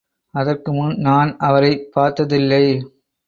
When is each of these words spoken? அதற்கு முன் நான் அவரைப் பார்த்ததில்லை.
அதற்கு 0.33 0.73
முன் 0.73 0.95
நான் 0.99 1.37
அவரைப் 1.39 1.91
பார்த்ததில்லை. 1.91 2.63